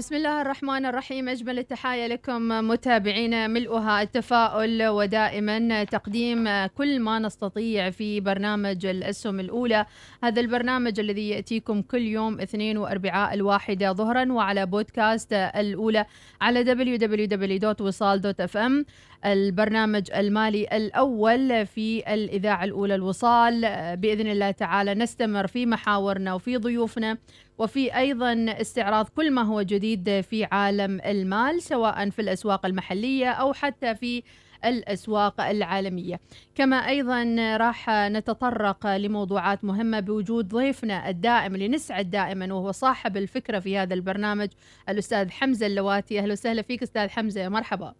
[0.00, 1.28] بسم الله الرحمن الرحيم.
[1.28, 9.86] أجمل التحايا لكم متابعينا ملؤها التفاؤل ودائما تقديم كل ما نستطيع في برنامج الأسهم الأولى.
[10.24, 16.04] هذا البرنامج الذي يأتيكم كل يوم اثنين وأربعاء الواحدة ظهرا وعلى بودكاست الأولى
[16.40, 18.84] على www.wisal.fm
[19.24, 23.60] البرنامج المالي الأول في الإذاعة الأولى الوصال.
[23.96, 27.18] بإذن الله تعالى نستمر في محاورنا وفي ضيوفنا
[27.58, 33.52] وفي أيضا استعراض كل ما هو جديد في عالم المال سواء في الأسواق المحلية أو
[33.52, 34.22] حتى في
[34.64, 36.20] الأسواق العالمية.
[36.54, 43.58] كما أيضا راح نتطرق لموضوعات مهمة بوجود ضيفنا الدائم اللي نسعد دائما وهو صاحب الفكرة
[43.58, 44.48] في هذا البرنامج
[44.88, 46.18] الأستاذ حمزة اللواتي.
[46.18, 47.94] أهلا وسهلا فيك أستاذ حمزة مرحبا.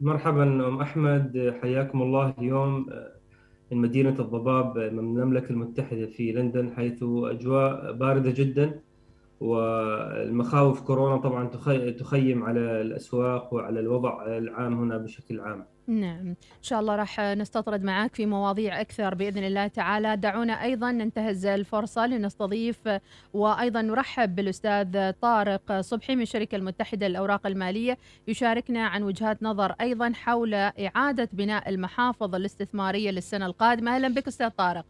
[0.00, 1.54] مرحبا أم أحمد.
[1.62, 2.86] حياكم الله اليوم
[3.72, 8.80] من مدينة الضباب من المملكة المتحدة في لندن حيث أجواء باردة جدا.
[9.40, 11.48] والمخاوف كورونا طبعا
[11.98, 15.66] تخيم على الأسواق وعلى الوضع العام هنا بشكل عام.
[15.88, 16.26] نعم.
[16.28, 20.16] إن شاء الله راح نستطرد معك في مواضيع أكثر بإذن الله تعالى.
[20.16, 22.78] دعونا أيضا ننتهز الفرصة لنستضيف
[23.32, 27.98] وأيضا نرحب بالأستاذ طارق صبحي من الشركة المتحدة للأوراق المالية.
[28.28, 33.94] يشاركنا عن وجهات نظر أيضا حول إعادة بناء المحافظ الاستثمارية للسنة القادمة.
[33.94, 34.84] أهلا بك أستاذ طارق.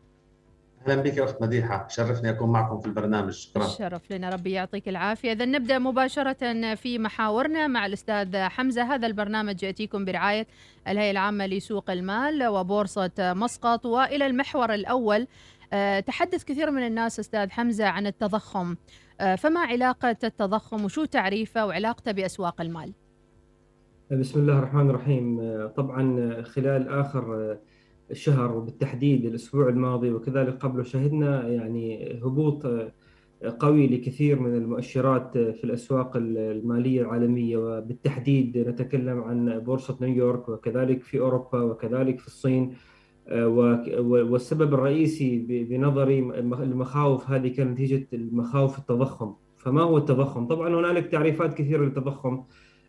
[0.88, 1.88] أهلا بك يا أخت مديحة.
[1.88, 3.32] شرفني أكون معكم في البرنامج.
[3.32, 3.66] شكرا.
[3.66, 4.30] شرف لنا.
[4.30, 5.32] ربي يعطيك العافية.
[5.32, 8.82] اذا نبدأ مباشرة في محاورنا مع الأستاذ حمزة.
[8.82, 10.46] هذا البرنامج يأتيكم برعاية
[10.88, 13.86] الهيئة العامة لسوق المال وبورصة مسقط.
[13.86, 15.26] وإلى المحور الأول
[15.72, 18.76] آه، تحدث كثير من الناس أستاذ حمزة عن التضخم.
[19.20, 22.92] آه، فما علاقة التضخم وشو تعريفه وعلاقته بأسواق المال؟
[24.10, 25.41] بسم الله الرحمن الرحيم.
[25.41, 27.56] آه، طبعا خلال آخر
[28.11, 32.67] الشهر وبالتحديد الأسبوع الماضي وكذلك قبله شهدنا يعني هبوط
[33.59, 37.56] قوي لكثير من المؤشرات في الأسواق المالية العالمية.
[37.56, 42.75] وبالتحديد نتكلم عن بورصة نيويورك وكذلك في أوروبا وكذلك في الصين
[44.00, 45.38] والسبب الرئيسي
[45.71, 49.34] بنظري المخاوف هذه كانت نتيجة المخاوف التضخم.
[49.56, 52.43] فما هو التضخم؟ طبعا هنالك تعريفات كثيرة للتضخم.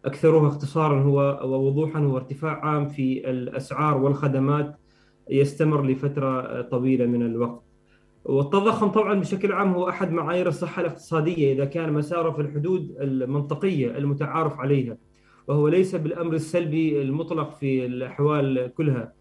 [0.06, 4.76] أكثرها اختصارا هو ووضوحا هو ارتفاع عام في الأسعار والخدمات
[5.30, 7.64] يستمر لفترة طويلة من الوقت.
[8.26, 13.98] والتضخم طبعا بشكل عام هو أحد معايير الصحة الاقتصادية إذا كان مساره في الحدود المنطقية
[13.98, 14.98] المتعارف عليها
[15.48, 19.14] وهو ليس بالأمر السلبي المطلق في الأحوال كلها.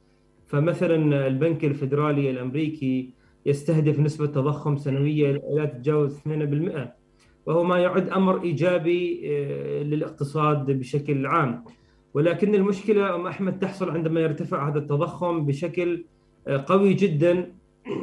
[0.47, 3.11] فمثلا البنك الفيدرالي الأمريكي
[3.47, 6.89] يستهدف نسبة تضخم سنوية لا تتجاوز 2%
[7.47, 11.65] وهو ما يعد أمر إيجابي آه، للاقتصاد بشكل عام.
[12.17, 16.05] ولكن المشكلة أم أحمد تحصل عندما يرتفع هذا التضخم بشكل
[16.47, 17.53] آه، قوي جدا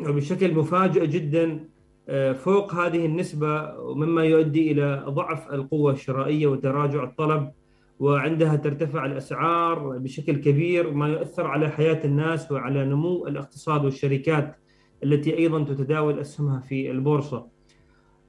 [0.07, 1.69] وبشكل مفاجئ جدا
[2.09, 7.51] آه، فوق هذه النسبة مما يؤدي إلى ضعف القوة الشرائية وتراجع الطلب
[7.99, 14.55] وعندها ترتفع الأسعار بشكل كبير ما يؤثر على حياة الناس وعلى نمو الاقتصاد والشركات
[15.03, 17.47] التي أيضا تتداول أسهمها في البورصة.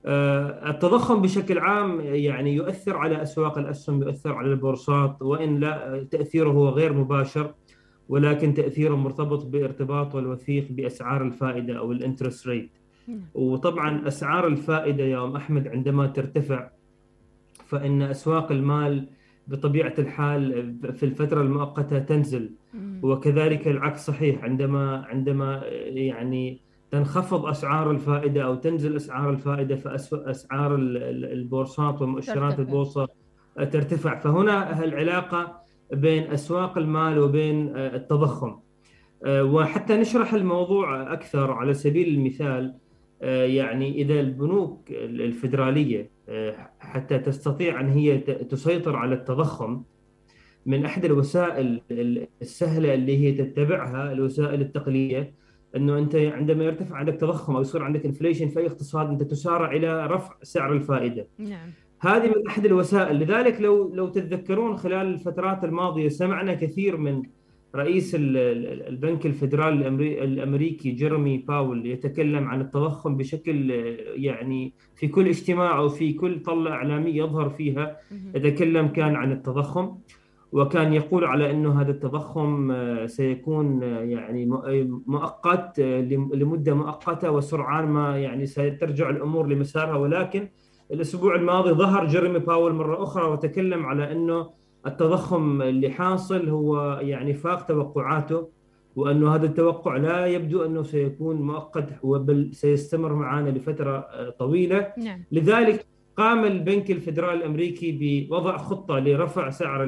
[0.06, 6.50] آه، التضخم بشكل عام يعني يؤثر على أسواق الأسهم يؤثر على البورصات وإن لا تأثيره
[6.50, 7.54] هو غير مباشر
[8.08, 12.70] ولكن تأثيره مرتبط بارتباطه الوثيق بأسعار الفائدة أو الانترست ريت.
[13.08, 13.20] نعم.
[13.34, 16.70] وطبعا أسعار الفائدة يا أم أحمد عندما ترتفع
[17.66, 19.08] فإن أسواق المال
[19.48, 22.50] بطبيعة الحال في الفترة المؤقتة تنزل.
[23.02, 26.63] وكذلك العكس صحيح عندما عندما يعني
[26.94, 33.08] تنخفض أسعار الفائدة أو تنزل أسعار الفائدة فاسعار البورصات ومؤشرات البورصة
[33.56, 34.20] ترتفع.
[34.20, 35.60] فهنا العلاقة
[35.92, 38.58] بين أسواق المال وبين آه، التضخم.
[39.24, 42.74] آه، وحتى نشرح الموضوع أكثر على سبيل المثال
[43.20, 46.10] يعني إذا البنوك الفدرالية
[46.78, 49.82] حتى تستطيع أن هي تسيطر على التضخم
[50.66, 51.80] من أحد الوسائل
[52.42, 55.34] السهلة اللي هي تتبعها الوسائل التقليدية
[55.76, 59.72] إنه أنت عندما يرتفع عندك تضخم أو يصير عندك انفليشن في أي اقتصاد أنت تسارع
[59.72, 61.26] إلى رفع سعر الفائدة.
[61.38, 61.70] نعم.
[62.00, 67.22] هذه من أحد الوسائل لذلك لو لو تتذكرون خلال الفترات الماضية سمعنا كثير من
[67.74, 69.88] رئيس البنك الفدرالي
[70.24, 73.70] الأمريكي جيرمي باول يتكلم عن التضخم بشكل
[74.16, 77.96] يعني في كل اجتماع أو في كل طله إعلامية يظهر فيها
[78.34, 79.98] يتكلم كان عن التضخم
[80.54, 84.46] وكان يقول على إنه هذا التضخم آه، سيكون آه، يعني
[85.06, 90.48] مؤقت آه، لمدة مؤقتة وسرعان ما يعني سترجع الأمور لمسارها ولكن
[90.92, 94.50] الأسبوع الماضي ظهر جيرمي باول مرة أخرى وتكلم على إنه
[94.86, 98.48] التضخم اللي حاصل هو يعني فاق توقعاته
[98.96, 104.06] وأنه هذا التوقع لا يبدو أنه سيكون مؤقت بل سيستمر معنا لفترة
[104.38, 105.24] طويلة نعم.
[105.32, 105.86] لذلك
[106.16, 109.84] قام البنك الفدرالي الأمريكي بوضع خطة لرفع سعر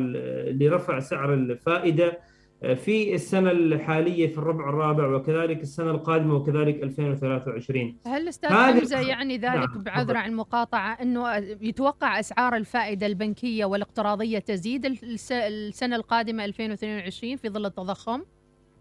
[0.50, 2.18] لرفع سعر الفائدة
[2.62, 9.00] آه، في السنة الحالية في الربع الرابع وكذلك السنة القادمة وكذلك 2023 هل أستاذ حمزة
[9.00, 9.82] يعني ذلك نعم.
[9.82, 14.86] بعذر عن المقاطعة أنه يتوقع أسعار الفائدة البنكية والاقتراضية تزيد
[15.32, 18.22] السنة القادمة 2022 في ظل التضخم؟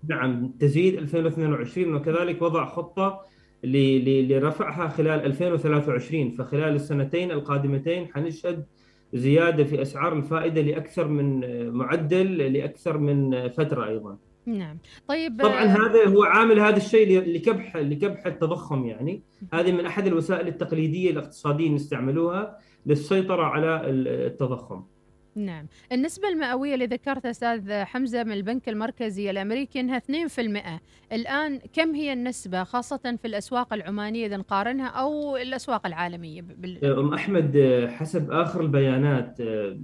[0.10, 3.22] نعم تزيد 2022 وكذلك وضع خطة
[3.64, 8.66] لرفعها خلال 2023 فخلال السنتين القادمتين حنشهد
[9.14, 14.18] زيادة في أسعار الفائدة لأكثر من معدل لأكثر من فترة أيضا.
[14.46, 19.22] نعم طيب طبعا هذا هو عامل هذا الشيء لكبح لكبح التضخم يعني
[19.54, 24.84] هذه من أحد الوسائل التقليدية الاقتصادية نستعملوها للسيطرة على التضخم.
[25.36, 25.68] نعم.
[25.92, 30.40] النسبة المئوية اللي ذكرتها أستاذ حمزة من البنك المركزي الأمريكي أنها 2%
[31.14, 36.86] الآن كم هي النسبة خاصة في الأسواق العمانية إذا نقارنها أو الأسواق العالمية بال...
[36.86, 39.42] أم أحمد حسب آخر البيانات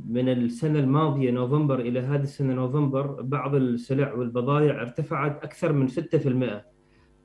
[0.09, 5.94] من السنة الماضية نوفمبر إلى هذه السنة نوفمبر بعض السلع والبضائع ارتفعت أكثر من 6%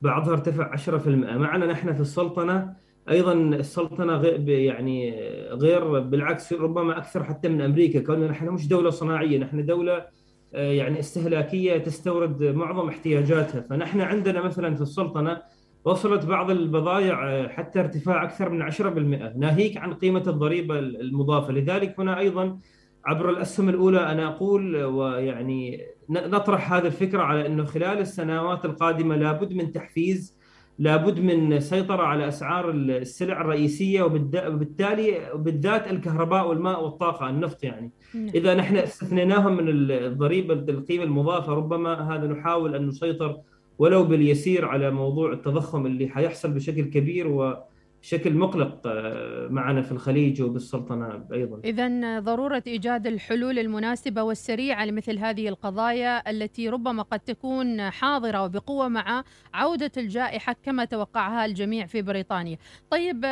[0.01, 2.73] بعضها ارتفع 10% معنا نحن في السلطنة
[3.09, 5.19] أيضا السلطنة غير يعني
[5.51, 10.05] غير بالعكس ربما أكثر حتى من أمريكا كوننا نحن مش دولة صناعية نحن دولة
[10.53, 13.61] آه، يعني استهلاكية تستورد معظم احتياجاتها.
[13.61, 15.41] فنحن عندنا مثلا في السلطنة
[15.85, 21.53] وصلت بعض البضائع آه، حتى ارتفاع أكثر من 10% ناهيك عن قيمة الضريبة المضافة.
[21.53, 22.59] لذلك هنا أيضا
[23.05, 29.53] عبر الأسهم الأولى أنا أقول ويعني نطرح هذه الفكرة على إنه خلال السنوات القادمة لابد
[29.53, 30.36] من تحفيز
[30.79, 38.29] لابد من سيطرة على أسعار السلع الرئيسية وبالتالي بالذات الكهرباء والماء والطاقة النفط يعني نعم.
[38.35, 43.37] إذا نحن استثنيناهم من الضريبة القيمة المضافة ربما هذا نحاول أن نسيطر
[43.79, 47.57] ولو باليسير على موضوع التضخم اللي حيحصل بشكل كبير و
[48.01, 51.61] بشكل مقلق آه، معنا في الخليج وبالسلطنة أيضا.
[51.65, 58.87] إذا ضرورة إيجاد الحلول المناسبة والسريعة لمثل هذه القضايا التي ربما قد تكون حاضرة وبقوة
[58.87, 59.23] مع
[59.53, 62.57] عودة الجائحة كما توقعها الجميع في بريطانيا.
[62.89, 63.25] طيب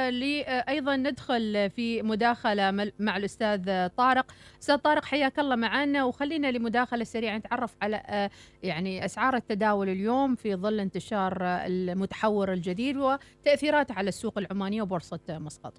[0.69, 4.31] أيضا ندخل في مداخلة مع الأستاذ طارق.
[4.61, 8.29] أستاذ طارق حياك الله معنا وخلينا لمداخلة سريعة نتعرف على آه،
[8.63, 15.19] يعني أسعار التداول اليوم في ظل انتشار المتحور الجديد وتأثيراته على السوق العماني العمانية وبورصة
[15.29, 15.73] مسقط.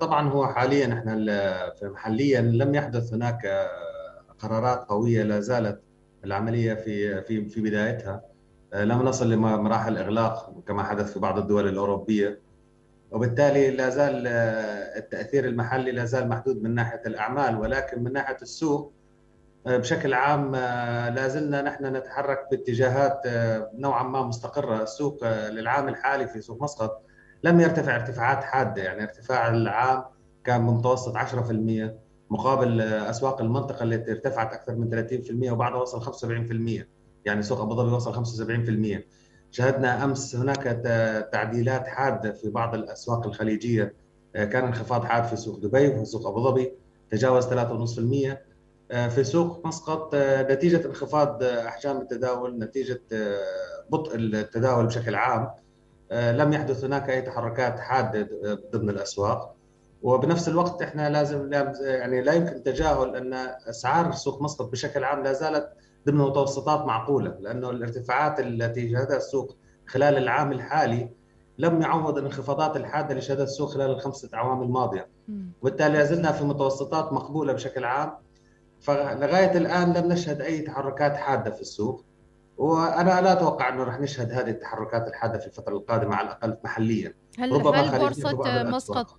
[0.00, 1.14] طبعا هو حاليا إحنا
[1.82, 3.68] محليا لم يحدث هناك
[4.38, 5.80] قرارات قوية لا زالت
[6.24, 8.22] العملية في في في بدايتها.
[8.74, 12.40] لم نصل لمراحل إغلاق كما حدث في بعض الدول الأوروبية.
[13.10, 14.26] وبالتالي لا زال
[14.96, 18.92] التأثير المحلي لا زال محدود من ناحية الأعمال ولكن من ناحية السوق
[19.66, 20.56] بشكل عام
[21.14, 23.20] لا زلنا نحن نتحرك باتجاهات
[23.74, 27.02] نوعا ما مستقرة، السوق للعام الحالي في سوق مسقط
[27.44, 30.04] لم يرتفع ارتفاعات حادة، يعني ارتفاع العام
[30.44, 31.98] كان بمتوسط 10%
[32.30, 36.88] مقابل أسواق المنطقة التي ارتفعت أكثر من 30% وبعدها وصل 75%،
[37.24, 39.06] يعني سوق أبو ظبي وصل 75%.
[39.50, 40.62] شهدنا أمس هناك
[41.32, 43.94] تعديلات حادة في بعض الأسواق الخليجية
[44.34, 46.72] كان انخفاض حاد في سوق دبي وفي سوق أبو ظبي
[47.10, 48.38] تجاوز 3.5% آه،
[48.92, 53.00] في سوق مسقط آه، نتيجة انخفاض آه، أحجام التداول نتيجة
[53.90, 55.50] بطء التداول بشكل عام.
[56.12, 58.28] لم يحدث هناك أي تحركات حادة
[58.72, 59.54] ضمن الأسواق.
[60.02, 63.34] وبنفس الوقت إحنا لازم يعني لا يمكن تجاهل أن
[63.68, 65.68] أسعار سوق مسقط بشكل عام لا زالت
[66.06, 69.56] ضمن متوسطات معقولة لأنه الارتفاعات التي شهدها السوق
[69.86, 71.10] خلال العام الحالي
[71.58, 75.08] لم يعوض الانخفاضات الحادة اللي شهدها السوق خلال الخمسة أعوام الماضية.
[75.62, 78.12] وبالتالي لا زلنا في متوسطات مقبولة بشكل عام.
[78.82, 82.04] فلغاية الآن لم نشهد أي تحركات حادة في السوق
[82.58, 87.14] وأنا لا أتوقع أنه راح نشهد هذه التحركات الحادة في الفترة القادمة على الأقل محليا.
[87.38, 89.18] هل هل بورصة مسقط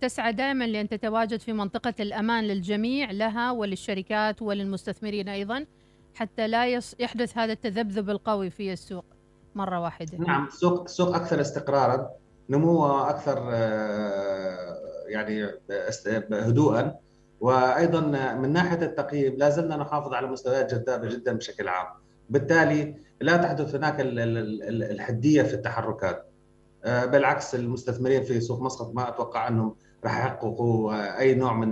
[0.00, 5.66] تسعى دائما لأن تتواجد في منطقة الأمان للجميع لها وللشركات وللمستثمرين أيضا
[6.14, 6.66] حتى لا
[6.98, 9.04] يحدث هذا التذبذب القوي في السوق
[9.54, 12.10] مرة واحدة؟ نعم السوق السوق أكثر استقرارا
[12.50, 14.76] نموه أكثر آه،
[15.08, 15.50] يعني
[16.32, 16.94] هدوءا
[17.40, 18.00] وأيضا
[18.34, 21.86] من ناحية التقييم لا زلنا نحافظ على مستويات جذابه جدا بشكل عام.
[22.30, 26.26] بالتالي لا تحدث هناك الحدية في التحركات.
[26.84, 31.68] آه، بالعكس المستثمرين في سوق مسقط ما أتوقع أنهم راح يحققوا أي نوع من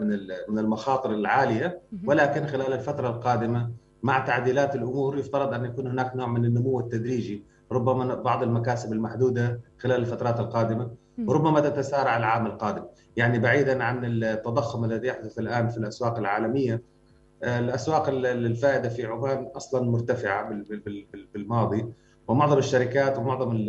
[0.00, 1.80] من من المخاطر العالية.
[2.06, 3.70] ولكن خلال الفترة القادمة
[4.02, 7.44] مع تعديلات الأمور يفترض أن يكون هناك نوع من النمو التدريجي.
[7.72, 10.90] ربما بعض المكاسب المحدودة خلال الفترات القادمة.
[11.26, 12.84] وربما تتسارع العام القادم.
[13.16, 16.82] يعني بعيدا عن التضخم الذي يحدث الآن في الأسواق العالمية
[17.42, 20.62] آه، الأسواق الفائدة في عمان أصلا مرتفعة
[21.34, 21.92] بالماضي
[22.28, 23.66] ومعظم الشركات ومعظم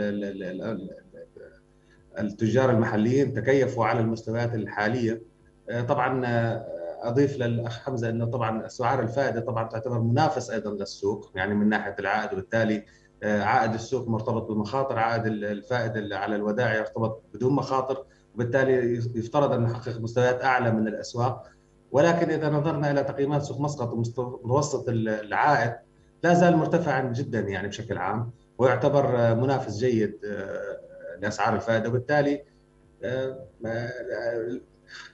[2.19, 5.21] التجار المحليين تكيفوا على المستويات الحالية.
[5.69, 6.65] آه، طبعا آه،
[7.01, 11.95] أضيف للأخ حمزة إنه طبعا أسعار الفائدة طبعا تعتبر منافس أيضا للسوق يعني من ناحية
[11.99, 12.83] العائد وبالتالي
[13.23, 19.99] عائد السوق مرتبط بالمخاطر عائد الفائده على الودائع يرتبط بدون مخاطر وبالتالي يفترض أن نحقق
[19.99, 21.47] مستويات أعلى من الأسواق.
[21.91, 25.75] ولكن إذا نظرنا إلى تقييمات سوق مسقط ومتوسط العائد
[26.23, 30.79] لا زال مرتفعا جدا يعني بشكل عام ويعتبر منافس جيد آه،
[31.21, 31.89] لأسعار الفائدة.
[31.89, 32.43] وبالتالي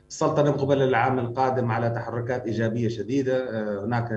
[0.06, 3.86] آه، آه، السلطنه قبل العام القادم على تحركات إيجابية شديدة.
[3.86, 4.10] هناك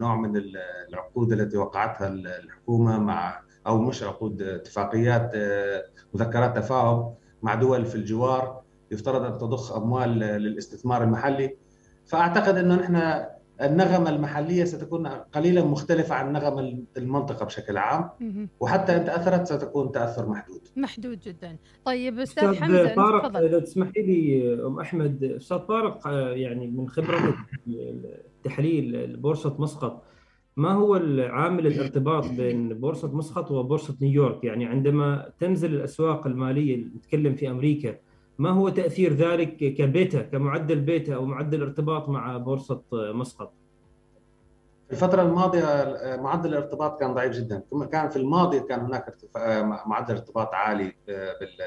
[0.00, 0.42] نوع من
[0.88, 5.32] العقود التي وقعتها الحكومة مع أو مش عقود اتفاقيات
[6.14, 8.62] مذكرات تفاهم مع دول في الجوار.
[8.90, 11.56] يفترض أن تضخ أموال للاستثمار المحلي.
[12.06, 13.24] فأعتقد أنه نحن
[13.62, 18.10] النغمة المحلية ستكون قليلا مختلفة عن نغمة المنطقة بشكل عام
[18.60, 20.60] وحتى إن تأثرت ستكون تأثر محدود.
[20.76, 21.56] محدود جدا.
[21.84, 26.00] طيب أستاذ حمزة طارق إذا تسمحي لي أم أحمد أستاذ طارق
[26.36, 27.34] يعني من خبرة
[27.68, 30.02] التحليل بورصه مسقط
[30.56, 37.34] ما هو العامل الارتباط بين بورصة مسقط وبورصة نيويورك؟ يعني عندما تنزل الأسواق المالية نتكلم
[37.34, 37.96] في أمريكا
[38.38, 43.52] ما هو تأثير ذلك كبيتا كمعدل بيتا أو معدل ارتباط مع بورصة مسقط؟
[44.86, 45.62] في الفترة الماضية
[46.16, 47.62] معدل الارتباط كان ضعيف جدا،
[47.92, 49.14] كان في الماضي كان هناك
[49.86, 51.58] معدل ارتباط عالي بال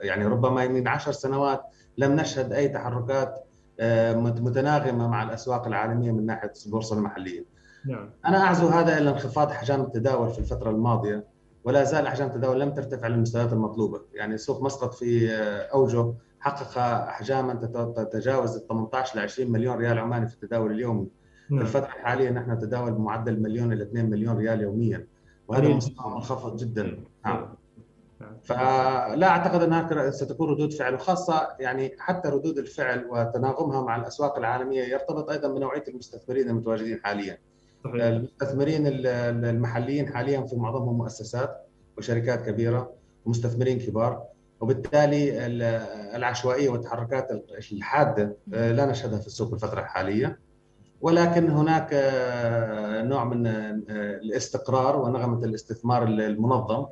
[0.00, 1.62] يعني ربما من عشر سنوات
[1.98, 3.44] لم نشهد أي تحركات
[3.80, 7.44] آه، متناغمة مع الأسواق العالمية من ناحية البورصة المحلية.
[7.86, 8.10] نعم.
[8.26, 11.24] أنا أعزو هذا إلى انخفاض أحجام التداول في الفترة الماضية
[11.64, 15.32] ولا زال أحجام التداول لم ترتفع للمستويات المطلوبة، يعني سوق مسقط في
[15.72, 17.54] اوجه حقق احجاما
[17.96, 21.08] تتجاوز ال 18 ل 20 مليون ريال عماني في التداول اليومي.
[21.50, 21.64] نعم.
[21.64, 25.06] في الفترة الحالية نحن نتداول بمعدل مليون إلى 2 مليون ريال يوميا
[25.48, 26.82] وهذا مستوى منخفض جدا
[27.24, 27.48] نعم.
[28.20, 28.36] نعم.
[28.42, 34.82] فلا أعتقد أنها ستكون ردود فعل وخاصة يعني حتى ردود الفعل وتناغمها مع الأسواق العالمية
[34.82, 37.38] يرتبط أيضا بنوعية المستثمرين المتواجدين حاليا.
[37.84, 38.04] صحيح.
[38.04, 41.66] المستثمرين المحليين حاليا في معظمهم مؤسسات
[41.98, 42.92] وشركات كبيرة
[43.24, 44.22] ومستثمرين كبار
[44.60, 45.46] وبالتالي
[46.16, 47.28] العشوائية والتحركات
[47.72, 50.38] الحادة آه، لا نشهدها في السوق الفترة الحالية.
[51.00, 53.80] ولكن هناك آه، نوع من آه،
[54.22, 56.86] الاستقرار ونغمة الاستثمار المنظم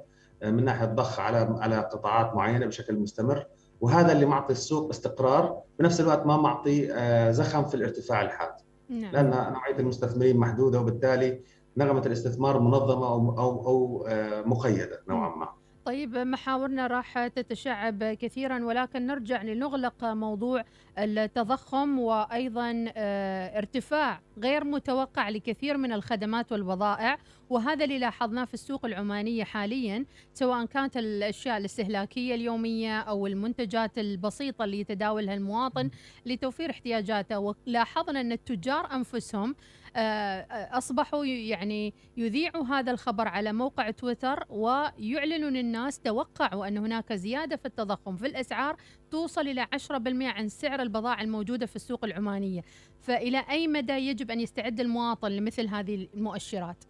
[0.44, 3.46] من ناحية ضخ على على قطاعات معينة بشكل مستمر.
[3.80, 6.88] وهذا اللي معطي السوق استقرار بنفس الوقت ما معطي
[7.32, 8.52] زخم في الارتفاع الحاد.
[8.90, 9.12] نعم.
[9.12, 11.42] لأن نوعيه المستثمرين محدودة وبالتالي
[11.76, 15.59] نغمة الاستثمار منظمة أو أو أو آه، مقيدة نوعا ما.
[15.84, 20.64] طيب محاورنا راح تتشعب كثيرا ولكن نرجع لنغلق موضوع
[20.98, 27.18] التضخم وأيضا آه، ارتفاع غير متوقع لكثير من الخدمات والبضائع
[27.50, 34.64] وهذا اللي لاحظناه في السوق العمانيه حاليا سواء كانت الأشياء الاستهلاكية اليومية أو المنتجات البسيطة
[34.64, 35.90] اللي يتداولها المواطن
[36.26, 37.38] لتوفير احتياجاته.
[37.38, 39.54] ولاحظنا أن التجار أنفسهم
[39.96, 40.40] آه،
[40.78, 47.66] أصبحوا يعني يذيعوا هذا الخبر على موقع تويتر ويعلنوا للناس توقعوا أن هناك زيادة في
[47.66, 48.76] التضخم في الأسعار
[49.10, 52.62] توصل إلى 10% عن سعر البضائع الموجودة في السوق العمانية،
[53.00, 56.84] فإلى أي مدى يجب أن يستعد المواطن لمثل هذه المؤشرات؟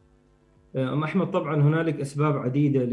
[0.77, 2.85] آه، أم أحمد طبعا هنالك أسباب عديدة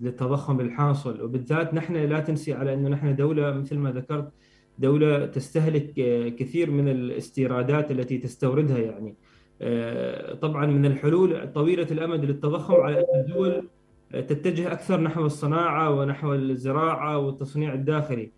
[0.00, 4.32] للتضخم الحاصل وبالذات نحن لا تنسي على أنه نحن دولة مثل ما ذكرت
[4.80, 5.94] دولة تستهلك
[6.38, 9.14] كثير من الاستيرادات التي تستوردها يعني.
[9.62, 13.68] آه، طبعا من الحلول طويلة الأمد للتضخم على أن الدول
[14.12, 18.30] تتجه أكثر نحو الصناعة ونحو الزراعة والتصنيع الداخلي.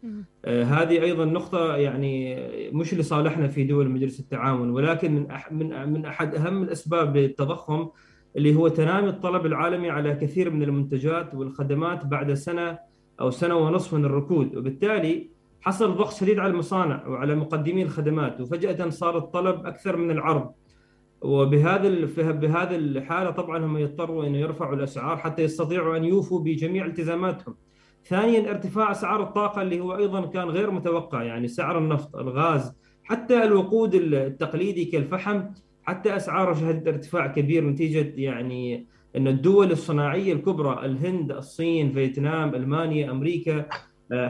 [0.44, 2.36] آه، هذه أيضا نقطة يعني
[2.72, 7.88] مش لصالحنا في دول مجلس التعاون ولكن من من من أحد أهم الأسباب للتضخم
[8.36, 12.78] اللي هو تنامي الطلب العالمي على كثير من المنتجات والخدمات بعد سنة
[13.20, 14.56] أو سنة ونصف من الركود.
[14.56, 15.30] وبالتالي
[15.62, 20.52] حصل ضغط شديد على المصانع وعلى مقدمي الخدمات وفجأة صار الطلب أكثر من العرض
[21.20, 21.88] وبهذا
[22.32, 27.54] بهذه الحالة طبعا هم يضطروا ان يرفعوا الأسعار حتى يستطيعوا أن يوفوا بجميع التزاماتهم.
[28.04, 33.44] ثانيا ارتفاع أسعار الطاقة اللي هو أيضا كان غير متوقع يعني سعر النفط، الغاز، حتى
[33.44, 35.42] الوقود التقليدي كالفحم
[35.82, 43.10] حتى اسعاره شهدت ارتفاع كبير نتيجة يعني إن الدول الصناعية الكبرى الهند، الصين، فيتنام، ألمانيا،
[43.10, 43.66] أمريكا آه،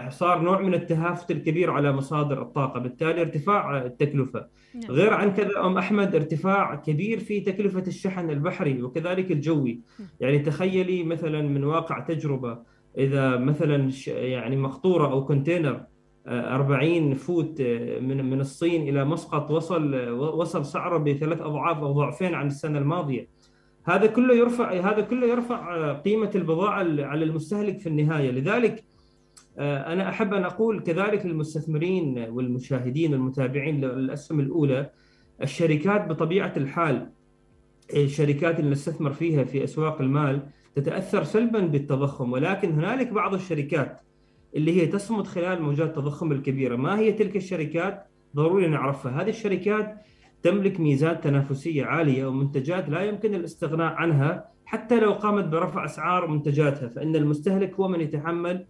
[0.08, 4.46] صار نوع من التهافت الكبير على مصادر الطاقة، بالتالي ارتفاع التكلفة.
[4.74, 4.90] نعم.
[4.90, 10.08] غير عن كذا أم أحمد ارتفاع كبير في تكلفة الشحن البحري وكذلك الجوي، نعم.
[10.20, 12.58] يعني تخيلي مثلا من واقع تجربة
[12.98, 15.80] إذا مثلا يعني مقطورة أو container
[16.26, 22.34] 40 foot آه، من من الصين إلى مسقط وصل وصل سعره بثلاث أضعاف أو ضعفين
[22.34, 23.28] عن السنة الماضية.
[23.84, 28.91] هذا كله يرفع هذا كله يرفع آه، قيمة البضاعة على المستهلك في النهاية، لذلك آه،
[29.58, 34.90] أنا أحب أن أقول كذلك للمستثمرين والمشاهدين والمتابعين للأسهم الأولى
[35.42, 37.10] الشركات بطبيعة الحال
[37.94, 40.42] الشركات اللي نستثمر فيها في أسواق المال
[40.74, 44.00] تتأثر سلبا بالتضخم ولكن هنالك بعض الشركات
[44.56, 48.06] اللي هي تصمد خلال موجات التضخم الكبيرة، ما هي تلك الشركات؟
[48.36, 49.96] ضروري نعرفها، هذه الشركات
[50.42, 56.88] تملك ميزات تنافسية عالية ومنتجات لا يمكن الاستغناء عنها حتى لو قامت برفع أسعار منتجاتها،
[56.88, 58.66] فإن المستهلك هو من يتحمل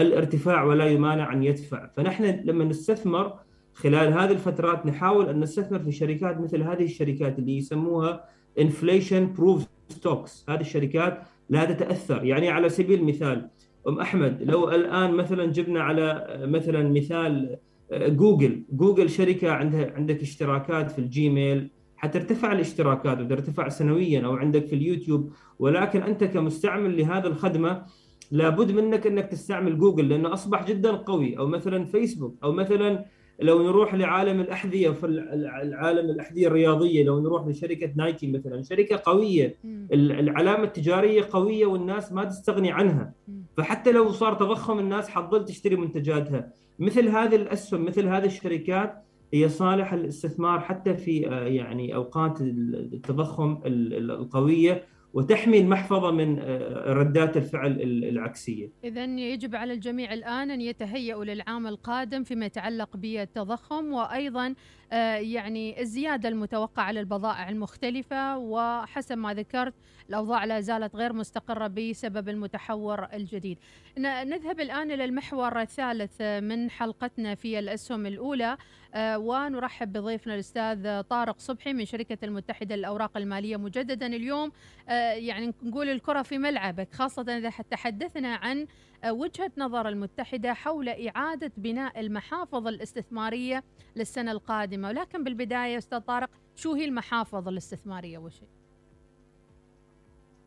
[0.00, 3.32] الارتفاع ولا يمانع أن يدفع، فنحن لما نستثمر
[3.74, 8.24] خلال هذه الفترات نحاول أن نستثمر في شركات مثل هذه الشركات اللي يسموها
[8.58, 13.48] inflation proof stocks، هذه الشركات لا تتأثر، يعني على سبيل المثال
[13.88, 17.56] أمام أحمد لو الآن مثلا جبنا على مثلا مثال
[17.92, 18.64] جوجل.
[18.72, 25.32] جوجل شركة عندها عندك اشتراكات في الجيميل حترتفع الاشتراكات وترتفع سنويا أو عندك في اليوتيوب.
[25.58, 27.82] ولكن أنت كمستعمل لهذه الخدمة
[28.30, 31.38] لابد منك إنك تستعمل جوجل لأنه أصبح جدا قوي.
[31.38, 33.04] أو مثلا فيسبوك أو مثلا
[33.40, 39.56] لو نروح لعالم الأحذية في العالم الأحذية الرياضية لو نروح لشركة نايكي مثلا شركة قوية.
[39.92, 43.12] العلامة التجارية قوية والناس ما تستغني عنها.
[43.56, 46.52] فحتى لو صار تضخم الناس حتظل تشتري منتجاتها.
[46.78, 49.02] مثل هذه الأسهم مثل هذه الشركات
[49.34, 54.82] هي صالحه للاستثمار حتى في آه، يعني أوقات التضخم القوية.
[55.16, 58.70] وتحمي المحفظة من آه، ردات الفعل العكسية.
[58.84, 64.54] إذا يجب على الجميع الآن أن يتهيأوا للعام القادم فيما يتعلق بالتضخم وأيضا
[64.92, 68.38] آه، يعني الزيادة المتوقعة للبضائع المختلفة.
[68.38, 69.74] وحسب ما ذكرت
[70.08, 73.58] الأوضاع لا زالت غير مستقرة بسبب المتحور الجديد.
[73.98, 78.52] نذهب الآن إلى المحور الثالث من حلقتنا في الأسهم الأولى.
[78.52, 78.56] آه،
[78.96, 84.52] ونرحب بضيفنا الأستاذ طارق صبحي من شركة المتحدة للأوراق المالية مجددا اليوم
[84.88, 88.66] آه، يعني نقول الكرة في ملعبك خاصة إذا تحدثنا عن
[89.06, 93.64] وجهة نظر المتحدة حول إعادة بناء المحافظ الاستثمارية
[93.96, 98.48] للسنة القادمة ولكن بالبداية أستاذ طارق شو هي المحافظ الاستثمارية أول شيء؟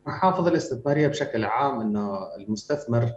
[0.06, 3.12] المحافظ الاستثمارية بشكل عام أنه المستثمر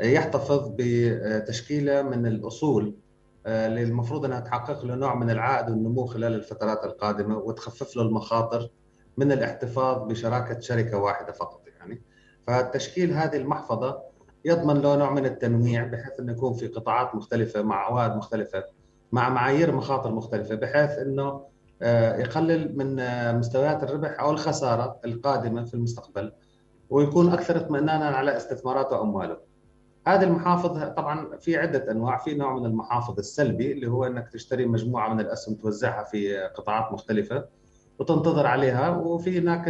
[0.00, 3.11] يحتفظ بتشكيلة من الأصول آه،
[3.46, 8.68] اللي المفروض أنها تحقق له نوع من العائد والنمو خلال الفترات القادمة وتخفف له المخاطر
[9.16, 12.02] من الاحتفاظ بشراكة شركة واحدة فقط يعني
[12.46, 14.02] فتشكيل هذه المحفظة
[14.44, 18.64] يضمن له نوع من التنويع بحيث إنه يكون في قطاعات مختلفة مع عوائد مختلفة
[19.12, 21.52] مع معايير مخاطر مختلفة بحيث إنه
[21.82, 26.32] آه، يقلل من آه، مستويات الربح أو الخسارة القادمة في المستقبل
[26.90, 29.51] ويكون أكثر اطمئنانا على استثماراته وأمواله.
[30.06, 34.66] هذه المحافظ طبعا في عدة أنواع، في نوع من المحافظ السلبي اللي هو إنك تشتري
[34.66, 37.44] مجموعة من الأسهم توزعها في قطاعات مختلفة
[37.98, 39.68] وتنتظر عليها وفي هناك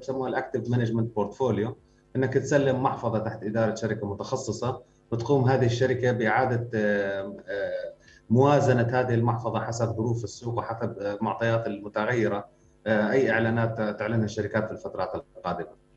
[0.00, 1.76] بسموها ال active management portfolio
[2.16, 7.94] إنك تسلم محفظة تحت إدارة شركة متخصصة وتقوم هذه الشركة بإعادة آه، آه،
[8.30, 12.48] موازنة هذه المحفظة حسب ظروف السوق وحسب آه، المعطيات المتغيرة
[12.86, 15.87] أي إعلانات تعلنها الشركات في الفترات القادمة.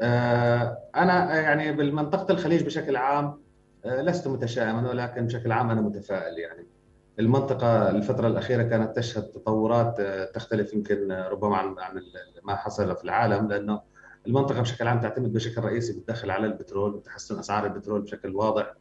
[0.00, 3.40] أنا يعني بالمنطقة الخليج بشكل عام
[3.84, 6.66] لست متشائما ولكن بشكل عام أنا متفائل يعني.
[7.18, 10.00] المنطقة الفترة الأخيرة كانت تشهد تطورات
[10.34, 11.74] تختلف يمكن ربما عن
[12.44, 13.80] ما حصل في العالم لأنه
[14.26, 18.74] المنطقة بشكل عام تعتمد بشكل رئيسي بالدخل على البترول وتحسن أسعار البترول بشكل واضح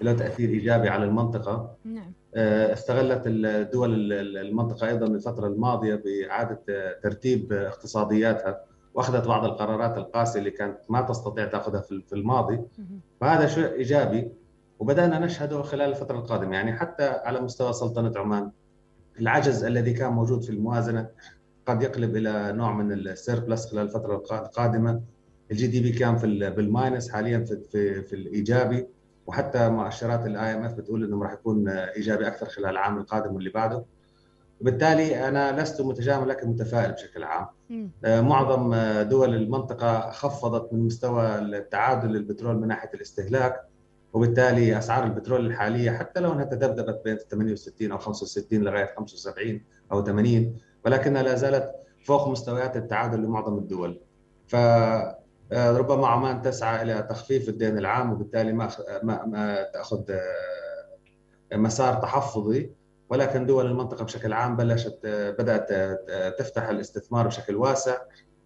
[0.00, 2.12] له تأثير إيجابي على المنطقة نعم.
[2.34, 6.60] آه، استغلت الدول المنطقة أيضا الفترة الماضية بإعادة
[7.02, 8.64] ترتيب اقتصادياتها
[8.96, 12.60] واخذت بعض القرارات القاسية اللي كانت ما تستطيع تاخذها في الماضي.
[13.20, 14.28] فهذا شيء إيجابي
[14.78, 16.54] وبدأنا نشهده خلال الفترة القادمة.
[16.54, 18.50] يعني حتى على مستوى سلطنة عمان
[19.20, 21.08] العجز الذي كان موجود في الموازنة
[21.66, 25.00] قد يقلب إلى نوع من ال surplus خلال الفترة القادمة.
[25.50, 28.86] ال GDP كان في بال minus حاليا في في, في الإيجابي.
[29.26, 33.84] وحتى مؤشرات ال IMF بتقول انه راح يكون إيجابي أكثر خلال العام القادم واللي بعده.
[34.60, 37.46] وبالتالي أنا لست متشائم لكن متفائل بشكل عام.
[38.04, 43.60] آه، معظم دول المنطقة خفضت من مستوى التعادل للبترول من ناحية الاستهلاك
[44.12, 49.60] وبالتالي أسعار البترول الحالية حتى لو إنها تذبذبت بين 68 أو 65 لغاية 75
[49.92, 51.72] أو 80 ولكنها لا زالت
[52.04, 54.00] فوق مستويات التعادل لمعظم الدول.
[54.46, 54.56] ف
[55.52, 58.68] آه، ربما عمان تسعى إلى تخفيف الدين العام وبالتالي ما
[59.02, 62.70] ما, ما تأخذ آه، مسار تحفظي.
[63.10, 64.98] ولكن دول المنطقة بشكل عام بلشت
[65.38, 65.72] بدأت
[66.38, 67.96] تفتح الاستثمار بشكل واسع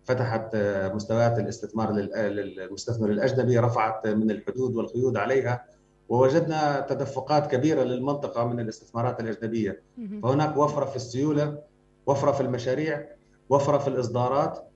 [0.05, 0.57] فتحت
[0.95, 5.65] مستويات الاستثمار للمستثمر الأجنبي رفعت من الحدود والقيود عليها
[6.09, 9.83] ووجدنا تدفقات كبيرة للمنطقة من الاستثمارات الأجنبية.
[10.23, 11.59] فهناك وفرة في السيولة
[12.07, 13.09] وفرة في المشاريع
[13.49, 14.67] وفرة في الإصدارات.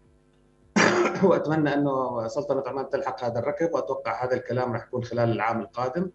[1.24, 6.10] وأتمنى أنه سلطنة عمان تلحق هذا الركب وأتوقع هذا الكلام راح يكون خلال العام القادم.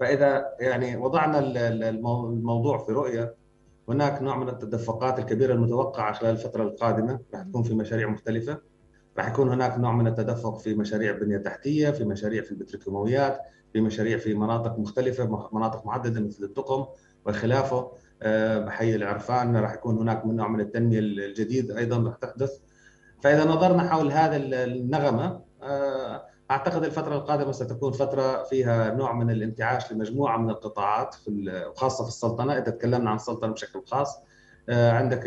[0.00, 3.34] فإذا يعني وضعنا الموضوع في رؤية
[3.88, 8.58] هناك نوع من التدفقات الكبيرة المتوقعة خلال الفترة القادمة راح تكون في مشاريع مختلفة.
[9.18, 13.40] راح يكون هناك نوع من التدفق في مشاريع بنية تحتية في مشاريع في البتروكيماويات
[13.72, 16.86] في مشاريع في مناطق مختلفة مناطق معدده مثل الدقم
[17.26, 19.56] وخلافه آه، بحي العرفان.
[19.56, 22.58] راح يكون هناك من نوع من التنمية الجديد أيضا راح تحدث.
[23.22, 29.92] فإذا نظرنا حول هذا النغمة آه، أعتقد الفترة القادمة ستكون فترة فيها نوع من الانتعاش
[29.92, 32.52] لمجموعة من القطاعات في وخاصة في السلطنة.
[32.52, 34.18] إذا تكلمنا عن السلطنة بشكل خاص
[34.68, 35.22] آه، عندك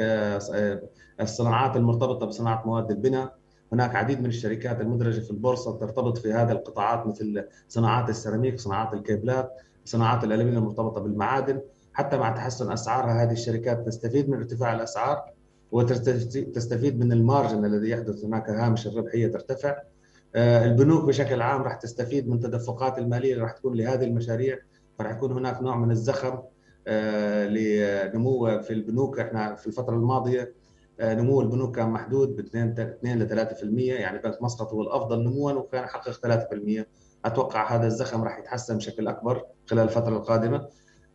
[1.21, 3.35] الصناعات المرتبطة بصناعة مواد البناء.
[3.73, 8.93] هناك عديد من الشركات المدرجة في البورصة ترتبط في هذه القطاعات مثل صناعات السيراميك صناعات
[8.93, 9.51] ال cableات
[9.85, 11.61] صناعات الألمنيوم المرتبطة بالمعادن.
[11.93, 15.23] حتى مع تحسن أسعارها هذه الشركات تستفيد من ارتفاع الأسعار
[15.71, 19.69] وتستفيد من ال margin الذي يحدث هناك هامش الربحية ترتفع.
[19.69, 19.92] آه،
[20.35, 24.59] البنوك بشكل عام راح تستفيد من التدفقات المالية اللي راح تكون لهذه المشاريع.
[24.99, 26.39] فراح يكون هناك نوع من الزخم
[26.87, 29.19] آه، لنمو في البنوك.
[29.19, 30.53] إحنا في الفترة الماضية
[30.99, 35.23] آه، نمو البنوك كان محدود ب 2 2 ل 3% يعني بنك مسقط هو الأفضل
[35.23, 36.85] نموا وكان يحقق 3%
[37.25, 40.67] أتوقع هذا الزخم راح يتحسن بشكل أكبر خلال الفترة القادمة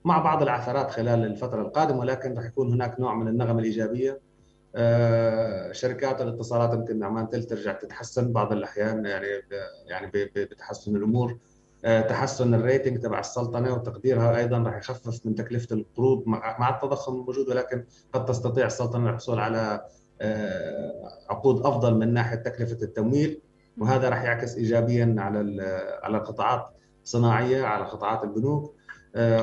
[0.04, 4.10] مع بعض العثرات خلال الفترة القادمة ولكن راح يكون هناك نوع من النغمة الإيجابية.
[4.10, 4.18] آه،
[5.72, 9.26] شركات الاتصالات يمكن عمان ترجع تتحسن بعض الأحيان يعني
[9.86, 11.38] يعني بتحسن الأمور.
[11.84, 17.48] آه، تحسن الريتنج تبع السلطنة وتقديرها أيضا راح يخفف من تكلفة القروض مع التضخم الموجود
[17.48, 19.84] ولكن قد تستطيع السلطنة الحصول على
[20.20, 20.92] آه،
[21.30, 23.40] عقود أفضل من ناحية تكلفة التمويل.
[23.78, 25.62] وهذا راح يعكس ايجابيا على
[26.02, 26.66] على القطاعات
[27.04, 28.74] الصناعية على قطاعات البنوك.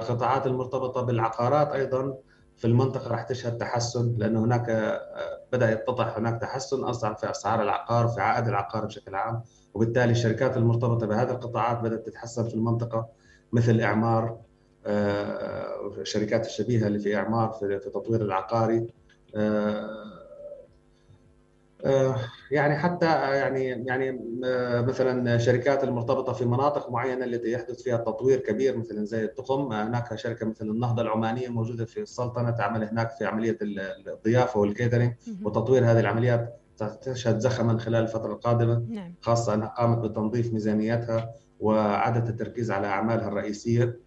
[0.10, 2.18] قطاعات المرتبطة بالعقارات أيضا
[2.58, 7.62] في المنطقة راح تشهد تحسن لأنه هناك آه، بدأ يتضح هناك تحسن أصلا في أسعار
[7.62, 9.42] العقار وفي عائد العقار بشكل عام.
[9.74, 13.08] وبالتالي الشركات المرتبطة بهذه القطاعات بدأت تتحسن في المنطقة
[13.54, 14.38] مثل إعمار
[16.02, 18.90] الشركات آه، الشبيهة اللي في إعمار في التطوير العقاري آه،
[19.36, 20.15] آه،
[22.52, 28.40] يعني حتى يعني يعني آه، مثلا شركات المرتبطة في مناطق معينة التي يحدث فيها تطوير
[28.40, 33.10] كبير مثلا زي التقم آه، هناك شركة مثل النهضة العمانية موجودة في السلطنة تعمل هناك
[33.12, 36.62] في عملية الضيافة والكيترينج وتطوير هذه العمليات
[37.02, 39.16] تشهد زخما خلال الفترة القادمة نعم.
[39.22, 44.00] خاصة أنها قامت بتنظيف ميزانيتها وعادت التركيز على أعمالها الرئيسية.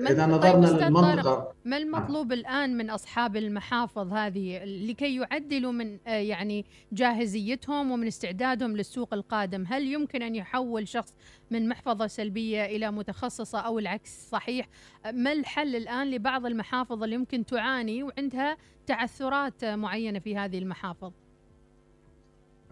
[0.00, 0.12] نعم.
[0.12, 6.10] إذا نظرنا طيب للمنطقة ما المطلوب الآن من أصحاب المحافظ هذه لكي يعدلوا من آه،
[6.10, 11.14] يعني جاهزيتهم ومن استعدادهم للسوق القادم؟ هل يمكن أن يحول شخص
[11.50, 14.68] من محفظة سلبية إلى متخصصة أو العكس صحيح؟
[15.12, 18.56] ما الحل الآن لبعض المحافظ اللي يمكن تعاني وعندها
[18.86, 21.12] تعثرات معينة في هذه المحافظ؟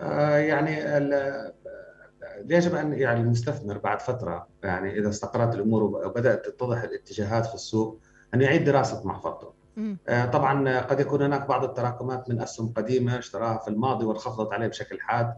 [0.01, 0.77] آه يعني
[2.49, 8.01] يجب أن يعني المستثمر بعد فترة يعني إذا استقرت الأمور وبدأت تتضح الاتجاهات في السوق
[8.35, 9.53] أن يعيد دراسة محفظته.
[10.09, 14.67] آه، طبعا قد يكون هناك بعض التراكمات من أسهم قديمة اشتراها في الماضي وانخفضت عليه
[14.67, 15.35] بشكل حاد.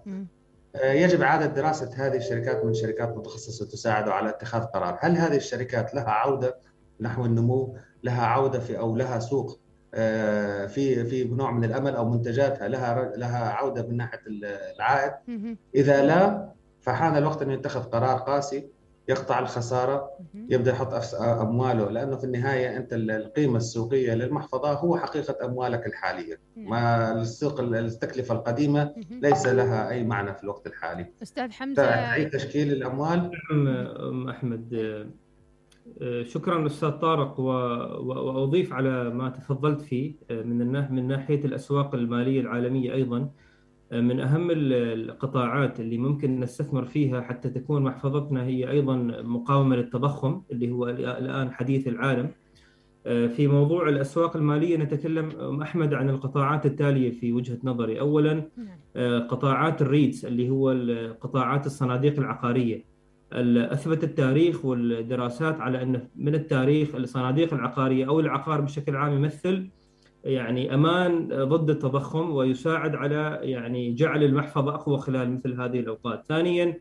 [0.76, 5.36] آه، يجب إعادة دراسة هذه الشركات من شركات متخصصة تساعده على اتخاذ قرار، هل هذه
[5.36, 6.58] الشركات لها عودة
[7.00, 9.60] نحو النمو؟ لها عودة في أو لها سوق
[9.94, 14.20] آه، في في نوع من الأمل أو منتجاتها لها لها عودة من ناحية
[14.76, 15.12] العائد؟
[15.74, 18.68] إذا لا فحان الوقت إنه يتخذ قرار قاسي
[19.08, 21.90] يقطع الخسارة يبدأ يحط أمواله.
[21.90, 26.40] لأنه في النهاية أنت القيمة السوقية للمحفظة هو حقيقة أموالك الحالية.
[26.56, 31.06] ما السوق التكلفة القديمة ليس لها أي معنى في الوقت الحالي.
[31.22, 31.82] أستاذ حمزة.
[32.14, 35.06] اي تشكيل الاموال نعم أحمد.
[36.22, 43.30] شكرا أستاذ طارق وأضيف على ما تفضلت فيه من من ناحية الأسواق المالية العالمية أيضا.
[43.92, 50.70] من أهم القطاعات اللي ممكن نستثمر فيها حتى تكون محفظتنا هي أيضا مقاومة للتضخم اللي
[50.70, 52.30] هو الآن حديث العالم.
[53.04, 58.42] في موضوع الأسواق المالية نتكلم أحمد عن القطاعات التالية في وجهة نظري، اولا
[59.28, 60.70] قطاعات الريتس اللي هو
[61.20, 62.84] قطاعات الصناديق العقارية.
[63.32, 69.68] اثبت التاريخ والدراسات على أن من التاريخ الصناديق العقارية أو العقار بشكل عام يمثل
[70.28, 76.26] يعني أمان ضد التضخم ويساعد على يعني جعل المحفظة أقوى خلال مثل هذه الأوقات.
[76.26, 76.78] ثانيا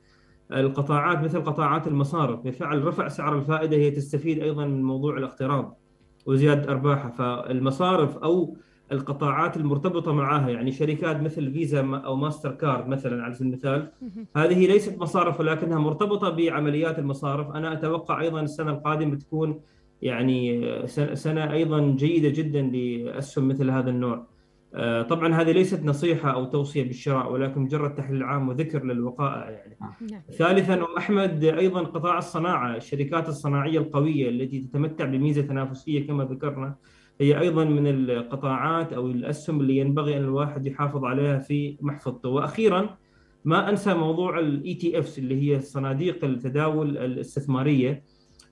[0.52, 5.78] القطاعات مثل قطاعات المصارف بفعل رفع سعر الفائدة هي تستفيد أيضا من موضوع الاقتراض
[6.26, 7.12] وزيادة أرباحها.
[7.12, 8.58] فالمصارف أو
[8.92, 13.92] القطاعات المرتبطة معها يعني شركات مثل فيزا أو ماستر كارد مثلا على سبيل المثال
[14.36, 17.52] هذه ليست مصارف ولكنها مرتبطة بعمليات المصارف.
[17.52, 19.60] أنا أتوقع أيضا السنة القادمة تكون
[20.02, 20.72] يعني
[21.14, 24.28] سنه أيضا جيدة جدا لأسهم مثل هذا النوع.
[24.74, 29.78] آه، طبعا هذه ليست نصيحة أو توصية بالشراء ولكن مجرد تحليل عام وذكر للوقائع يعني.
[30.12, 30.22] نعم.
[30.32, 36.76] ثالثا احمد أيضا قطاع الصناعة، الشركات الصناعية القوية التي تتمتع بميزة تنافسية كما ذكرنا
[37.22, 42.98] هي أيضا من القطاعات أو الأسهم اللي ينبغي أن الواحد يحافظ عليها في محفظته، وأخيرا
[43.46, 48.04] ما أنسى موضوع ال ETFs اللي هي صناديق التداول الاستثمارية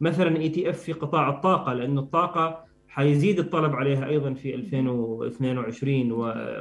[0.02, 6.12] مثلا ETF في قطاع الطاقة لأنه الطاقة حيزيد الطلب عليها أيضا في 2022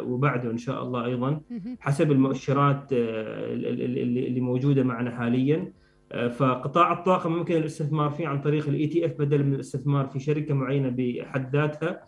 [0.01, 1.41] وبعده إن شاء الله أيضا
[1.81, 5.73] حسب المؤشرات آه، اللي موجودة معنا حاليا.
[6.13, 10.55] آه، فقطاع الطاقة ممكن الاستثمار فيه عن طريق ال ETF بدل من الاستثمار في شركة
[10.55, 12.01] معينة بحد ذاتها.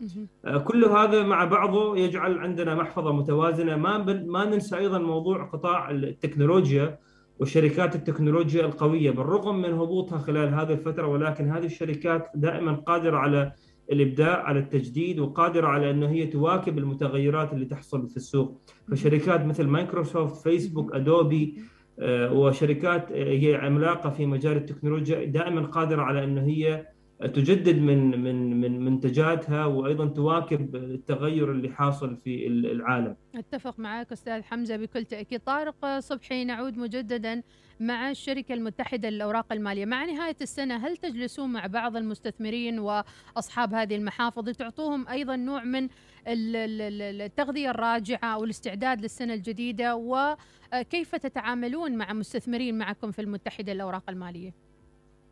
[0.45, 3.77] آه، كل هذا مع بعضه يجعل عندنا محفظة متوازنة.
[3.77, 6.99] ما ما ننسى أيضا موضوع قطاع التكنولوجيا.
[7.41, 13.53] وشركات التكنولوجيا القوية بالرغم من هبوطها خلال هذه الفترة ولكن هذه الشركات دائما قادرة على
[13.93, 18.61] الإبداع على التجديد وقادرة على إنه هي تواكب المتغيرات اللي تحصل في السوق.
[18.91, 21.59] فشركات مثل مايكروسوفت فيسبوك أدوبي
[21.99, 26.87] آه، وشركات هي عملاقة في مجال التكنولوجيا دائما قادرة على إنه هي
[27.21, 33.17] تجدد من من من منتجاتها وأيضا تواكب التغير اللي حاصل في العالم.
[33.35, 37.43] أتفق معك أستاذ حمزة بكل تأكيد طارق صبحي نعود مجددا
[37.81, 43.97] مع الشركة المتحدة للأوراق المالية مع نهاية السنة هل تجلسون مع بعض المستثمرين وأصحاب هذه
[43.97, 45.89] المحافظ تعطوهم أيضا نوع من
[46.27, 54.66] التغذية الراجعة أو الاستعداد للسنة الجديدة وكيف تتعاملون مع مستثمرين معكم في المتحدة للأوراق المالية؟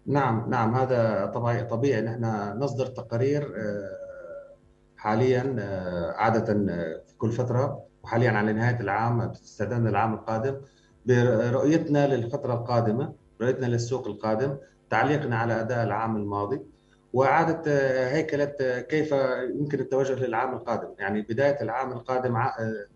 [0.06, 1.98] نعم نعم هذا طبيعي طبيعي.
[1.98, 4.54] ان إحنا نصدر تقارير آه،
[4.96, 10.56] حاليا آه، عادة آه، في كل فترة وحاليا على نهاية العام استعدادنا للعام القادم.
[11.06, 13.12] برؤيتنا للفترة القادمة
[13.42, 14.56] رؤيتنا للسوق القادم
[14.90, 16.62] تعليقنا على أداء العام الماضي
[17.12, 17.62] وإعادة
[18.08, 18.44] هيكلة
[18.80, 19.14] كيف
[19.60, 20.88] يمكن التوجه للعام القادم.
[20.98, 22.38] يعني بداية العام القادم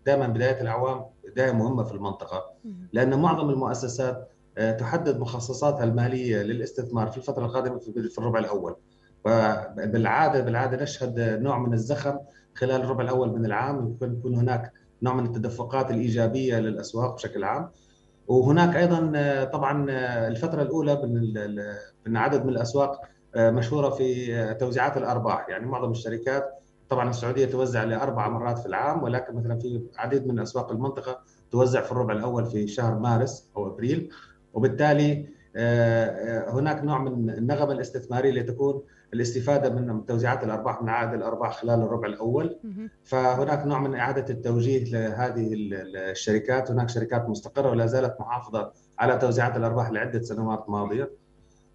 [0.05, 2.43] دائما بداية الاعوام بدايه مهمة في المنطقة
[2.93, 4.29] لأن معظم المؤسسات
[4.79, 8.75] تحدد مخصصاتها المالية للاستثمار في الفترة القادمة في الربع الأول.
[9.25, 12.17] وبالعاده بالعادة نشهد نوع من الزخم
[12.55, 17.69] خلال الربع الأول من العام يكون هناك نوع من التدفقات الإيجابية للأسواق بشكل عام.
[18.27, 21.01] وهناك أيضا آه، طبعا آه، الفترة الأولى
[22.05, 23.01] من عدد من الأسواق
[23.37, 25.49] مشهورة في توزيعات الأرباح.
[25.49, 30.39] يعني معظم الشركات طبعا السعودية توزع لأربع مرات في العام ولكن مثلا في عديد من
[30.39, 31.19] أسواق المنطقة
[31.51, 34.09] توزع في الربع الأول في شهر مارس أو أبريل.
[34.53, 38.81] وبالتالي آه، آه، هناك نوع من النغمة الاستثمارية لتكون
[39.13, 42.59] الاستفادة من توزيعات الأرباح من عائد الأرباح خلال الربع الأول.
[43.03, 46.71] فهناك نوع من إعادة التوجيه لهذه الشركات.
[46.71, 51.11] هناك شركات مستقرة ولا زالت محافظة على توزيعات الأرباح لعدة سنوات ماضية.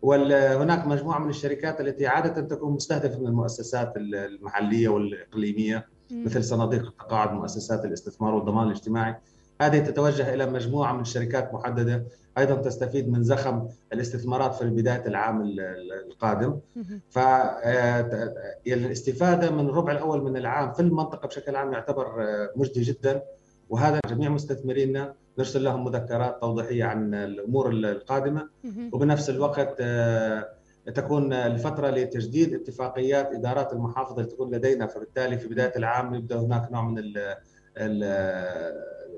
[0.03, 7.33] وهناك مجموعة من الشركات التي عادة تكون مستهدفة من المؤسسات المحلية والإقليمية مثل صناديق التقاعد
[7.33, 9.17] مؤسسات الاستثمار والضمان الاجتماعي.
[9.61, 12.05] هذه تتوجه إلى مجموعة من الشركات محددة
[12.39, 15.43] أيضا تستفيد من زخم الاستثمارات في بداية العام
[16.11, 16.59] القادم.
[18.65, 23.23] فالاستفاده من الربع الأول من العام في المنطقة بشكل عام يعتبر مجدي جدا.
[23.71, 28.49] وهذا جميع مستثمرينا نرسل لهم مذكرات توضيحية عن الأمور القادمة.
[28.93, 29.83] وبنفس الوقت
[30.95, 36.73] تكون الفترة لتجديد اتفاقيات إدارات المحافظة اللي تكون لدينا فبالتالي في بداية العام يبدأ هناك
[36.73, 37.37] نوع من ال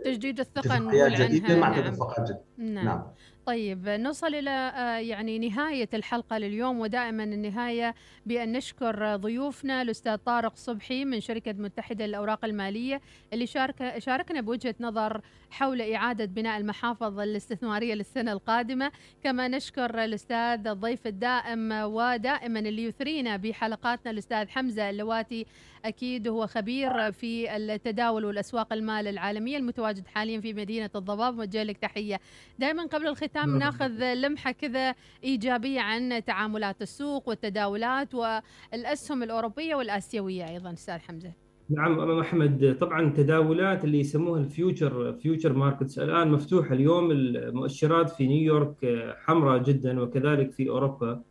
[0.06, 1.82] تجديد الثقة نقول عنها مع نعم.
[1.82, 2.84] جديدة نعم.
[2.84, 3.02] نعم
[3.46, 7.94] طيب نوصل إلى آه، يعني نهاية الحلقة لليوم ودائما النهاية
[8.26, 13.00] بأن نشكر ضيوفنا الأستاذ طارق صبحي من شركة متحدة للأوراق المالية
[13.32, 18.92] اللي شارك شاركنا بوجهة نظر حول إعادة بناء المحافظ الاستثمارية للسنة القادمة.
[19.24, 25.46] كما نشكر الأستاذ الضيف الدائم ودائما اللي يثرينا بحلقاتنا الأستاذ حمزة اللواتي
[25.84, 31.38] أكيد هو خبير في التداول والأسواق المال العالمية المتواجد حاليا في مدينة الضباب.
[31.38, 32.20] وجه لك تحية.
[32.58, 34.94] دائما قبل الختام ناخذ لمحة كذا
[35.24, 41.32] إيجابية عن تعاملات السوق والتداولات والأسهم الأوروبية والآسيوية أيضا أستاذ حمزة.
[41.70, 48.10] نعم أمام أحمد طبعا تداولات اللي يسموها ال future future markets الآن مفتوحة اليوم المؤشرات
[48.10, 48.76] في نيويورك
[49.24, 51.22] حمراء جدا وكذلك في أوروبا.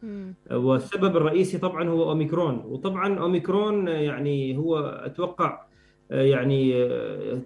[0.51, 2.55] والسبب الرئيسي طبعا هو أوميكرون.
[2.65, 5.65] وطبعا أوميكرون يعني هو أتوقع
[6.09, 6.89] يعني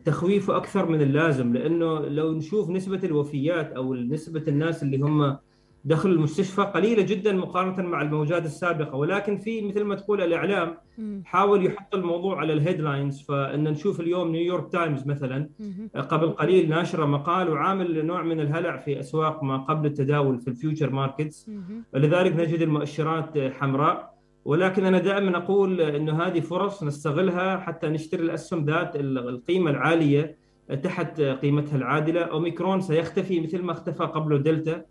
[0.06, 5.38] تخويفه أكثر من اللازم لأنه لو نشوف نسبة الوفيات أو نسبة الناس اللي هم
[5.86, 8.96] دخل المستشفى قليلة جدا مقارنة مع الموجات السابقة.
[8.96, 10.78] ولكن في مثل ما تقول الإعلام
[11.26, 15.50] حاول يحط الموضوع على ال headlines فإن نشوف اليوم نيويورك تايمز مثلا
[15.96, 20.54] قبل قليل ناشره مقال وعامل نوع من الهلع في أسواق ما قبل التداول في ال
[20.54, 21.50] future markets.
[21.94, 24.09] ولذلك نجد المؤشرات حمراء.
[24.50, 30.36] ولكن أنا دائما أقول إنه هذه فرص نستغلها حتى نشتري الأسهم ذات القيمة العالية
[30.84, 32.22] تحت قيمتها العادلة.
[32.22, 34.86] أوميكرون سيختفي مثل ما اختفى قبله دلتا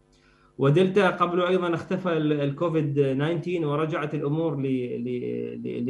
[0.59, 4.57] ودلتا قبله أيضا اختفى الكوفيد 19 ورجعت الأمور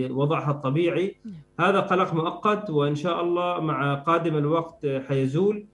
[0.08, 1.16] لوضعها الطبيعي.
[1.60, 5.66] هذا قلق مؤقت وإن شاء الله مع قادم الوقت حيزول.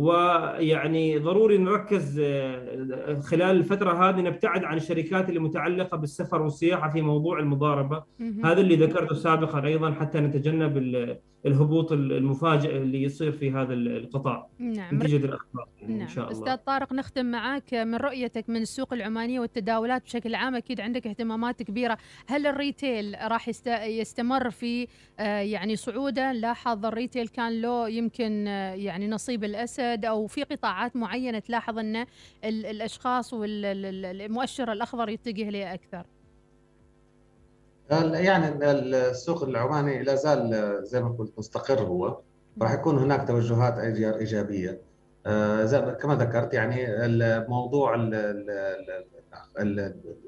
[0.00, 2.20] ويعني ضروري نركز
[3.22, 8.04] خلال الفترة هذه نبتعد عن الشركات اللي متعلقة بالسفر والسياحة في موضوع المضاربة.
[8.44, 10.76] هذا اللي ذكرته سابقا أيضا حتى نتجنب
[11.46, 14.48] الهبوط المفاجئ اللي يصير في هذا القطاع.
[14.58, 14.94] نعم.
[14.94, 16.00] نتيجة الأخبار نعم.
[16.00, 16.38] ان شاء الله.
[16.38, 21.62] أستاذ طارق نختم معك من رؤيتك من السوق العمانية والتداولات بشكل عام أكيد عندك اهتمامات
[21.62, 21.98] كبيرة.
[22.26, 24.86] هل الريتيل راح يستمر في
[25.20, 29.89] آه، يعني صعوده؟ لاحظ الريتيل كان له يمكن آه، يعني نصيب الأسد.
[30.04, 32.06] أو في قطاعات معينة تلاحظ أن
[32.44, 36.06] الأشخاص والمؤشر الأخضر يتجه ليه أكثر؟
[38.12, 42.18] يعني السوق العماني لا زال زي ما قلت مستقر هو.
[42.62, 44.80] راح يكون هناك توجهات إيجابية.
[45.26, 47.94] آه، زي كما ذكرت يعني الموضوع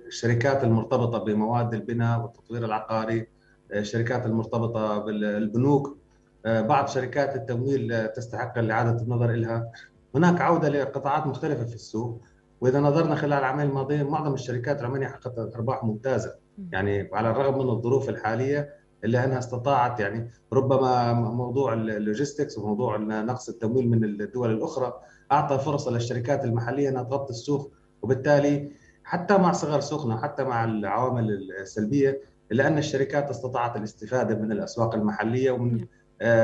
[0.06, 3.26] الشركات المرتبطة بمواد البناء والتطوير العقاري
[3.72, 5.98] الشركات المرتبطة بالبنوك
[6.46, 9.72] بعض شركات التمويل تستحق اعاده النظر لها
[10.14, 12.20] هناك عودة لقطاعات مختلفة في السوق
[12.60, 16.34] وإذا نظرنا خلال العامين الماضيه معظم الشركات العمانيه حققت أرباح ممتازة.
[16.72, 18.74] يعني على الرغم من الظروف الحالية
[19.04, 24.92] إلا أنها استطاعت يعني ربما موضوع اللوجيستكس وموضوع نقص التمويل من الدول الأخرى
[25.32, 27.72] أعطى فرصة للشركات المحلية إنها تغطي السوق.
[28.02, 28.72] وبالتالي
[29.04, 32.20] حتى مع صغر سوقنا حتى مع العوامل السلبية
[32.52, 35.86] إلا أن الشركات استطاعت الاستفادة من الأسواق المحلية ومن آه،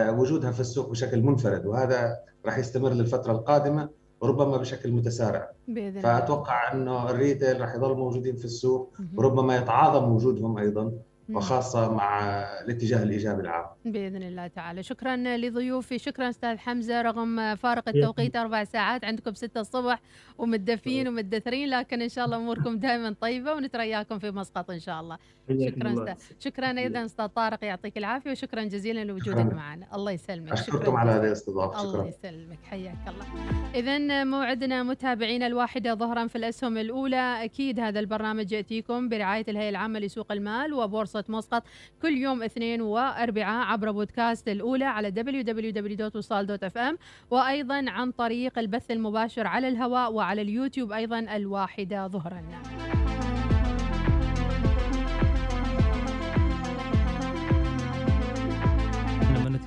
[0.08, 3.88] وجودها في السوق بشكل منفرد وهذا راح يستمر للفترة القادمة
[4.20, 5.50] وربما بشكل متسارع.
[5.68, 10.92] بإذن فأتوقع أنه الريتيل راح يضل موجودين في السوق وربما يتعاظم وجودهم أيضا.
[11.30, 12.20] وخاصة مع
[12.64, 13.66] الاتجاه الإيجابي العام.
[13.84, 14.82] بإذن الله تعالى.
[14.82, 15.98] شكرا لضيوفي.
[15.98, 20.00] شكرا أستاذ حمزة رغم فارق التوقيت أربع ساعات عندكم ستة الصبح
[20.38, 21.08] ومدفين.
[21.08, 25.18] ومدثرين لكن إن شاء الله أموركم دائما طيبة ونترياكم في مسقط إن شاء الله.
[25.50, 26.14] شكرا أستاذ.
[26.40, 29.86] شكرا أيضا أستاذ طارق يعطيك العافية وشكرا جزيلا لوجودك معنا.
[29.94, 30.52] الله يسلمك.
[30.52, 31.78] أشكركم على هذه الاستضافة.
[31.78, 31.90] شكرا.
[31.90, 32.58] الله يسلمك.
[32.64, 33.26] حياك الله.
[33.74, 37.44] إذا موعدنا متابعينا الواحدة ظهرا في الأسهم الأولى.
[37.44, 41.62] أكيد هذا البرنامج يأتيكم برعاية الهيئة العامة لسوق المال وبورصة بورصة مسقط
[42.02, 46.96] كل يوم اثنين واربعاء عبر بودكاست الأولى على www.وصال.fm
[47.31, 52.42] وأيضا عن طريق البث المباشر على الهواء وعلى اليوتيوب أيضا الواحدة ظهرا